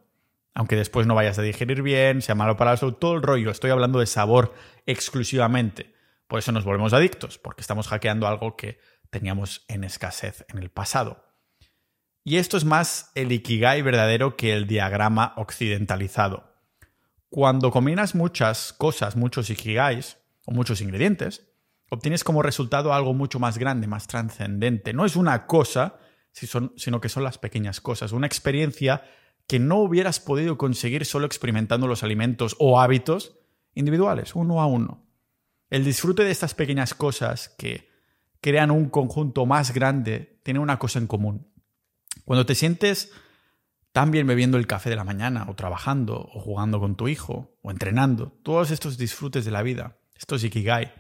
[0.55, 3.51] Aunque después no vayas a digerir bien, sea malo para la todo el rollo.
[3.51, 4.55] Estoy hablando de sabor
[4.87, 5.95] exclusivamente.
[6.27, 8.79] Por eso nos volvemos adictos, porque estamos hackeando algo que
[9.11, 11.27] teníamos en escasez en el pasado.
[12.25, 16.55] Y esto es más el ikigai verdadero que el diagrama occidentalizado.
[17.29, 21.49] Cuando combinas muchas cosas, muchos ikigais o muchos ingredientes,
[21.91, 24.93] obtienes como resultado algo mucho más grande, más trascendente.
[24.93, 25.99] No es una cosa,
[26.33, 29.05] sino que son las pequeñas cosas, una experiencia
[29.47, 33.39] que no hubieras podido conseguir solo experimentando los alimentos o hábitos
[33.75, 35.05] individuales, uno a uno.
[35.69, 37.89] El disfrute de estas pequeñas cosas que
[38.41, 41.49] crean un conjunto más grande tiene una cosa en común.
[42.25, 43.13] Cuando te sientes
[43.93, 47.55] tan bien bebiendo el café de la mañana, o trabajando, o jugando con tu hijo,
[47.63, 50.93] o entrenando, todos estos disfrutes de la vida, estos ikigai,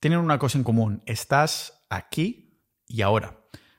[0.00, 1.02] tienen una cosa en común.
[1.06, 3.36] Estás aquí y ahora.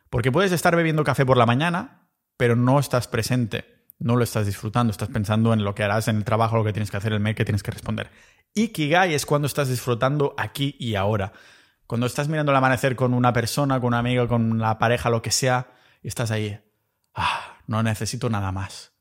[0.10, 3.65] Porque puedes estar bebiendo café por la mañana, pero no estás presente,
[4.00, 6.72] no lo estás disfrutando, estás pensando en lo que harás en el trabajo, lo que
[6.72, 8.10] tienes que hacer, el mail que tienes que responder.
[8.54, 11.34] Ikigai es cuando estás disfrutando aquí y ahora.
[11.86, 15.22] Cuando estás mirando el amanecer con una persona, con un amigo, con la pareja, lo
[15.22, 16.58] que sea, y estás ahí.
[17.13, 18.94] Ah, no necesito nada más.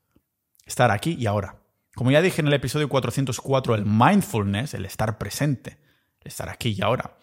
[0.66, 1.59] Estar aquí y ahora.
[1.94, 5.79] Como ya dije en el episodio 404, el mindfulness, el estar presente,
[6.20, 7.16] el estar aquí y ahora,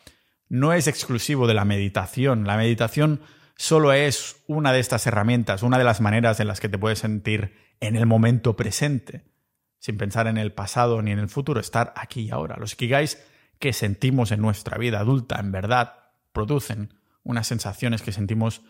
[0.50, 2.46] no es exclusivo de la meditación.
[2.46, 3.22] La meditación
[3.56, 7.00] solo es una de estas herramientas, una de las maneras en las que te puedes
[7.00, 9.24] sentir en el momento presente,
[9.80, 12.58] sin pensar en el pasado ni en el futuro, estar aquí y ahora.
[12.58, 13.24] Los kigais
[13.60, 15.94] que sentimos en nuestra vida adulta, en verdad,
[16.34, 18.62] producen unas sensaciones que sentimos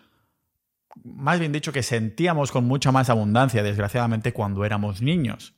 [1.04, 5.54] más bien dicho, que sentíamos con mucha más abundancia, desgraciadamente, cuando éramos niños.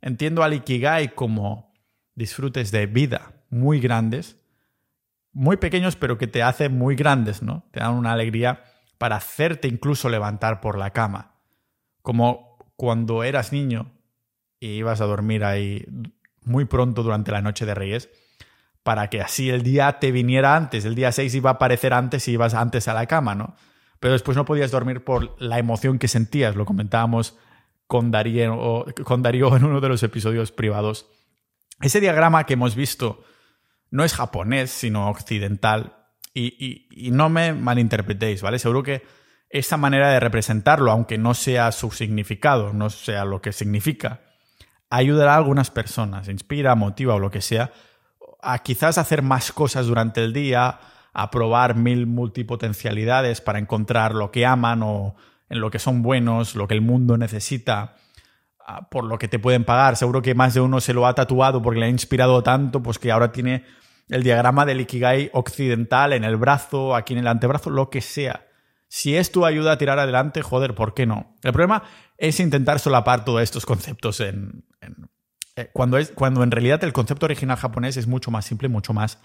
[0.00, 1.72] Entiendo al Ikigai como
[2.14, 4.36] disfrutes de vida muy grandes,
[5.32, 7.64] muy pequeños, pero que te hacen muy grandes, ¿no?
[7.70, 8.64] Te dan una alegría
[8.98, 11.34] para hacerte incluso levantar por la cama.
[12.02, 13.92] Como cuando eras niño
[14.60, 15.84] y ibas a dormir ahí
[16.44, 18.08] muy pronto durante la noche de Reyes,
[18.82, 22.26] para que así el día te viniera antes, el día 6 iba a aparecer antes
[22.26, 23.54] y ibas antes a la cama, ¿no?
[24.00, 26.56] pero después no podías dormir por la emoción que sentías.
[26.56, 27.36] Lo comentábamos
[27.88, 31.10] con Darío, con Darío en uno de los episodios privados.
[31.80, 33.24] Ese diagrama que hemos visto
[33.90, 35.96] no es japonés, sino occidental.
[36.34, 38.60] Y, no me malinterpretéis, ¿vale?
[38.60, 39.02] Seguro que
[39.48, 44.20] esa manera de representarlo, aunque no sea su significado, no sea lo que significa,
[44.90, 47.72] ayudará a algunas personas, inspira, motiva o lo que sea,
[48.40, 50.78] a quizás hacer más cosas durante el día,
[51.12, 55.16] a probar mil multipotencialidades para encontrar lo que aman o
[55.48, 57.96] en lo que son buenos, lo que el mundo necesita,
[58.66, 59.96] ah, por lo que te pueden pagar.
[59.96, 62.98] Seguro que más de uno se lo ha tatuado porque le ha inspirado tanto, pues
[62.98, 63.64] que ahora tiene
[64.08, 68.46] el diagrama del Ikigai occidental en el brazo, aquí en el antebrazo, lo que sea.
[68.88, 71.36] Si es tu ayuda a tirar adelante, joder, ¿por qué no?
[71.42, 71.82] El problema
[72.16, 74.64] es intentar solapar todos estos conceptos en,
[75.56, 78.92] eh, cuando, es, cuando en realidad el concepto original japonés es mucho más simple, mucho
[78.92, 79.18] más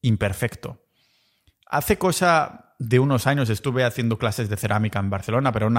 [0.00, 0.80] imperfecto.
[1.66, 5.70] Hace cosa de unos años estuve haciendo clases de cerámica en Barcelona, pero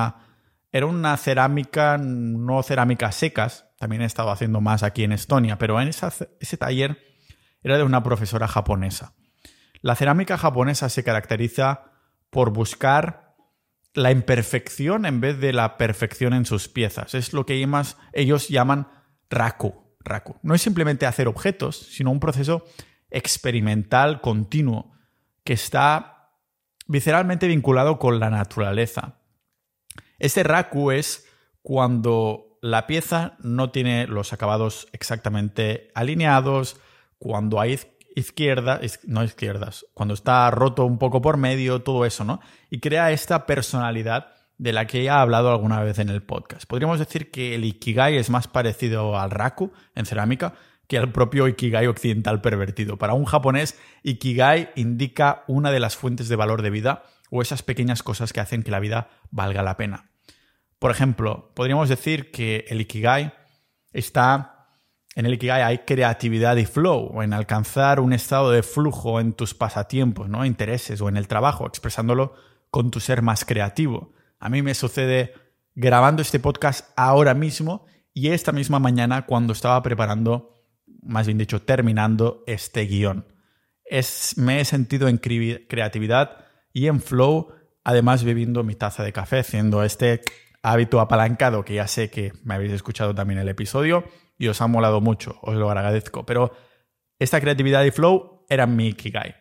[0.71, 5.81] era una cerámica, no cerámica secas, también he estado haciendo más aquí en Estonia, pero
[5.81, 6.97] en ese taller
[7.61, 9.13] era de una profesora japonesa.
[9.81, 11.91] La cerámica japonesa se caracteriza
[12.29, 13.35] por buscar
[13.93, 17.13] la imperfección en vez de la perfección en sus piezas.
[17.15, 17.67] Es lo que
[18.13, 18.87] ellos llaman
[19.29, 19.97] raku.
[19.99, 20.37] raku.
[20.41, 22.65] No es simplemente hacer objetos, sino un proceso
[23.11, 24.93] experimental continuo
[25.43, 26.12] que está
[26.87, 29.15] visceralmente vinculado con la naturaleza.
[30.19, 31.27] Este raku es
[31.61, 36.77] cuando la pieza no tiene los acabados exactamente alineados,
[37.17, 37.79] cuando hay
[38.15, 42.39] izquierdas, no izquierdas, cuando está roto un poco por medio, todo eso, ¿no?
[42.69, 46.65] Y crea esta personalidad de la que ya he hablado alguna vez en el podcast.
[46.65, 50.53] Podríamos decir que el Ikigai es más parecido al Raku en cerámica,
[50.93, 52.97] que el propio Ikigai occidental pervertido.
[52.97, 57.63] Para un japonés, Ikigai indica una de las fuentes de valor de vida o esas
[57.63, 60.11] pequeñas cosas que hacen que la vida valga la pena.
[60.77, 63.33] Por ejemplo, podríamos decir que el Ikigai
[63.91, 64.67] está...
[65.15, 69.55] En el Ikigai hay creatividad y flow, en alcanzar un estado de flujo en tus
[69.55, 70.45] pasatiempos, ¿no?
[70.45, 72.35] intereses o en el trabajo, expresándolo
[72.69, 74.11] con tu ser más creativo.
[74.39, 75.33] A mí me sucede
[75.73, 80.53] grabando este podcast ahora mismo y esta misma mañana cuando estaba preparando
[81.05, 83.25] más bien dicho, terminando este guion.
[83.85, 89.39] Es, me he sentido en creatividad y en flow, además bebiendo mi taza de café,
[89.39, 90.21] haciendo este
[90.63, 94.05] hábito apalancado que ya sé que me habéis escuchado también el episodio
[94.37, 96.25] y os ha molado mucho, os lo agradezco.
[96.25, 96.55] Pero
[97.19, 99.35] Esta creatividad y flow eran mi Ikigai.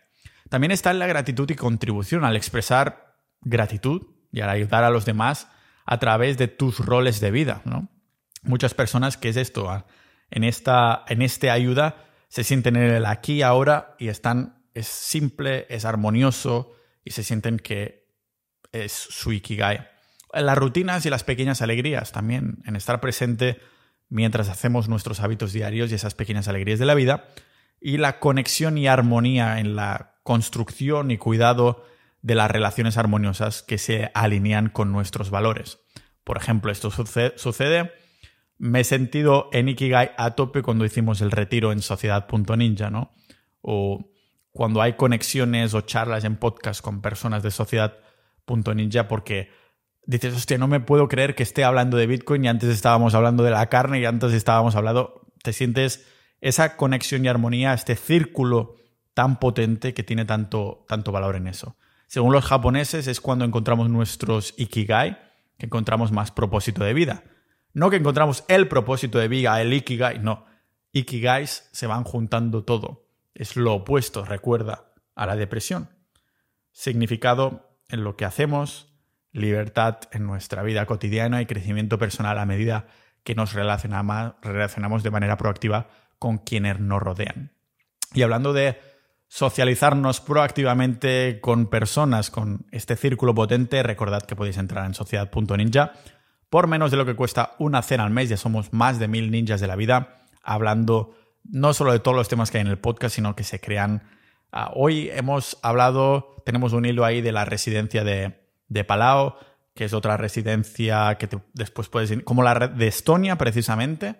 [0.48, 5.48] También está la gratitud y contribución al expresar gratitud y al ayudar a los demás
[5.86, 7.88] a través de tus roles de vida, ¿no?
[8.42, 9.84] Muchas personas, ¿qué es esto?
[10.32, 15.66] En esta en este ayuda se sienten en el aquí ahora y están es simple,
[15.68, 16.72] es armonioso
[17.04, 18.08] y se sienten que
[18.72, 19.86] es su ikigai.
[20.32, 23.60] Las rutinas y las pequeñas alegrías también, en estar presente
[24.08, 27.28] mientras hacemos nuestros hábitos diarios y esas pequeñas alegrías de la vida
[27.80, 31.84] y la conexión y armonía en la construcción y cuidado
[32.22, 35.80] de las relaciones armoniosas que se alinean con nuestros valores.
[36.24, 37.92] Por ejemplo, esto sucede,
[38.62, 43.12] me he sentido en Ikigai a tope cuando hicimos el retiro en Sociedad.ninja, ¿no?
[43.60, 44.12] O
[44.52, 49.50] cuando hay conexiones o charlas en podcast con personas de Sociedad.ninja porque
[50.06, 53.42] dices, hostia, no me puedo creer que esté hablando de Bitcoin y antes estábamos hablando
[53.42, 56.06] de la carne y antes estábamos hablando, te sientes
[56.40, 58.76] esa conexión y armonía, este círculo
[59.12, 61.76] tan potente que tiene tanto, tanto valor en eso.
[62.06, 65.18] Según los japoneses, es cuando encontramos nuestros ikigai,
[65.58, 67.24] que encontramos más propósito de vida.
[67.74, 70.46] No que encontramos el propósito de vida, el ikigai, no.
[70.92, 73.06] Ikigais se van juntando todo.
[73.34, 75.88] Es lo opuesto, recuerda, a la depresión.
[76.70, 78.92] Significado en lo que hacemos,
[79.32, 82.86] libertad en nuestra vida cotidiana y crecimiento personal a medida
[83.24, 87.52] que nos relacionamos de manera proactiva con quienes nos rodean.
[88.12, 88.78] Y hablando de
[89.28, 95.92] socializarnos proactivamente con personas con este círculo potente, recordad que podéis entrar en sociedad.ninja
[96.52, 98.28] por menos de lo que cuesta una cena al mes.
[98.28, 102.28] Ya somos más de mil ninjas de la vida hablando no solo de todos los
[102.28, 104.02] temas que hay en el podcast, sino que se crean.
[104.52, 108.38] Ah, hoy hemos hablado, tenemos un hilo ahí de la residencia de,
[108.68, 109.36] de Palau,
[109.74, 114.16] que es otra residencia que después puedes ir, como la de Estonia precisamente,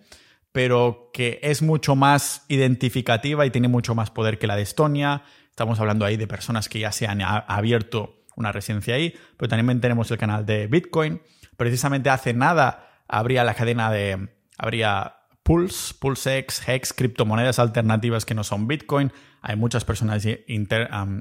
[0.53, 5.23] pero que es mucho más identificativa y tiene mucho más poder que la de Estonia.
[5.51, 9.83] Estamos hablando ahí de personas que ya se han abierto una residencia ahí, pero también
[9.83, 11.21] tenemos el canal de Bitcoin.
[11.63, 14.31] Precisamente hace nada habría la cadena de...
[14.59, 19.13] habría Pulse, PulseX, Hex, criptomonedas alternativas que no son Bitcoin.
[19.43, 20.27] Hay muchas personas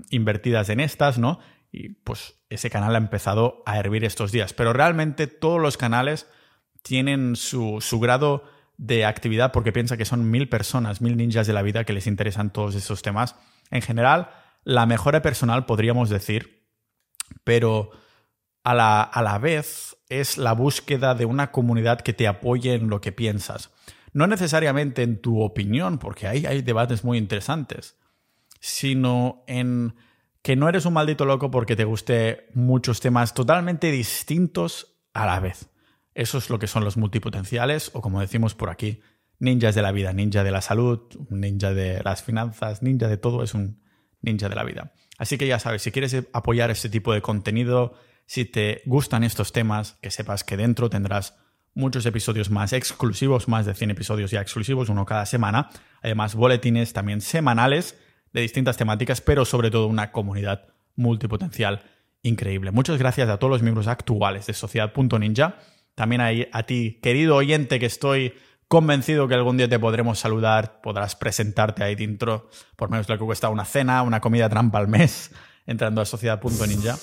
[0.10, 1.38] invertidas en estas, ¿no?
[1.72, 4.52] Y pues ese canal ha empezado a hervir estos días.
[4.54, 6.28] Pero realmente todos los canales
[6.82, 8.44] tienen su, su grado
[8.78, 12.08] de actividad porque piensa que son mil personas, mil ninjas de la vida que les
[12.08, 13.36] interesan todos esos temas.
[13.70, 14.32] En general,
[14.64, 16.66] la mejora personal podríamos decir,
[17.44, 17.92] pero
[18.64, 22.90] a la, a la vez es la búsqueda de una comunidad que te apoye en
[22.90, 23.72] lo que piensas.
[24.14, 27.98] No necesariamente en tu opinión, porque ahí hay debates muy interesantes,
[28.60, 29.96] sino en
[30.42, 35.40] que no eres un maldito loco porque te guste muchos temas totalmente distintos a la
[35.40, 35.70] vez.
[36.14, 39.02] Eso es lo que son los multipotenciales, o como decimos por aquí,
[39.40, 43.44] ninjas de la vida, ninja de la salud, ninja de las finanzas, ninja de todo,
[43.44, 43.82] es un
[44.22, 44.94] ninja de la vida.
[45.18, 47.94] Así que ya sabes, si quieres apoyar este tipo de contenido,
[48.32, 51.38] si te gustan estos temas, que sepas que dentro tendrás
[51.74, 55.70] muchos episodios más exclusivos, más de 100 episodios ya exclusivos, uno cada semana.
[56.02, 58.00] Además, boletines también semanales
[58.32, 61.84] de distintas temáticas, pero sobre todo una comunidad multipotencial
[62.22, 62.72] increíble.
[62.72, 65.58] Muchas gracias a todos los miembros actuales de Sociedad.ninja
[65.96, 68.36] también a ti, querido oyente, que estoy
[68.70, 73.26] convencido que algún día te podremos saludar, podrás presentarte ahí dentro, por menos lo que
[73.26, 75.34] cuesta una cena, una comida trampa al mes,
[75.66, 76.96] entrando a sociedad.ninja.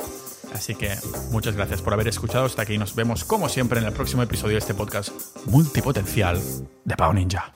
[0.53, 0.96] Así que
[1.30, 2.78] muchas gracias por haber escuchado hasta aquí.
[2.78, 5.11] Nos vemos como siempre en el próximo episodio de este podcast
[5.46, 6.40] multipotencial
[6.84, 7.53] de Pau Ninja.